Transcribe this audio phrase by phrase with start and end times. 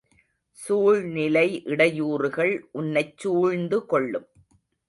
[0.57, 4.27] சூழ்நிலை இடையூறுகள் உன்னைச் சூழ்ந்து கொள்ளும்.